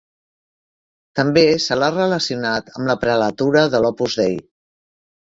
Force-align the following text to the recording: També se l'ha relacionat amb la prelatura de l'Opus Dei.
També 1.19 1.43
se 1.67 1.77
l'ha 1.79 1.91
relacionat 1.99 2.75
amb 2.75 2.91
la 2.93 2.99
prelatura 3.07 3.67
de 3.77 3.87
l'Opus 3.89 4.21
Dei. 4.25 4.39